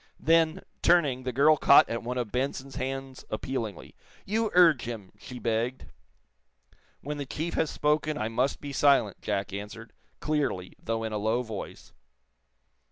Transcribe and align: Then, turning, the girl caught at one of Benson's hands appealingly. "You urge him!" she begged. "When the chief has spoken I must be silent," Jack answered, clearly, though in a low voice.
Then, 0.19 0.63
turning, 0.81 1.21
the 1.25 1.31
girl 1.31 1.57
caught 1.57 1.87
at 1.87 2.01
one 2.01 2.17
of 2.17 2.31
Benson's 2.31 2.77
hands 2.77 3.23
appealingly. 3.29 3.93
"You 4.25 4.49
urge 4.55 4.85
him!" 4.85 5.11
she 5.19 5.37
begged. 5.37 5.85
"When 7.01 7.17
the 7.19 7.25
chief 7.27 7.53
has 7.53 7.69
spoken 7.69 8.17
I 8.17 8.27
must 8.27 8.59
be 8.61 8.73
silent," 8.73 9.21
Jack 9.21 9.53
answered, 9.53 9.93
clearly, 10.19 10.73
though 10.81 11.03
in 11.03 11.13
a 11.13 11.19
low 11.19 11.43
voice. 11.43 11.93